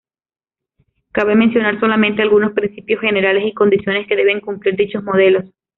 [1.11, 5.45] Cabe mencionar solamente algunos principios generales y condiciones que deben cumplir dichos modelos.